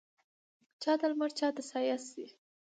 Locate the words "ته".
0.99-1.05, 1.55-1.61